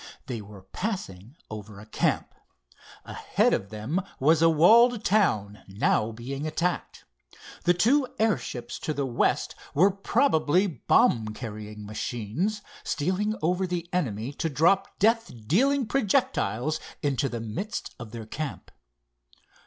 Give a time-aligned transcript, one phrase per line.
[0.25, 2.33] They were passing over a camp.
[3.05, 7.05] Ahead of them was a walled town, now being attacked.
[7.65, 14.33] The two airships to the west were probably bomb carrying machines, stealing over the enemy
[14.33, 18.71] to drop death dealing projectiles into the midst of their camp.